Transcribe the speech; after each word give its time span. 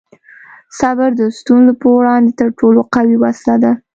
صبر 0.79 1.09
د 1.19 1.21
ستونزو 1.39 1.73
په 1.81 1.87
وړاندې 1.97 2.31
تر 2.39 2.47
ټولو 2.59 2.79
قوي 2.95 3.17
وسله 3.23 3.55
ده. 3.63 3.71